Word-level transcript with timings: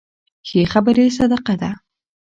ښې 0.47 0.61
خبرې 0.73 1.05
صدقه 1.17 1.55
ده. 1.61 1.71